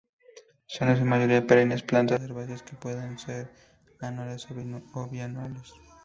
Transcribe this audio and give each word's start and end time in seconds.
Son 0.65 0.89
en 0.89 0.97
su 0.97 1.05
mayoría 1.05 1.45
perennes, 1.45 1.83
plantas 1.83 2.23
herbáceas 2.23 2.63
que 2.63 2.75
pueden 2.75 3.19
ser 3.19 3.51
anuales 4.01 4.47
o 4.95 5.07
bienales. 5.07 5.75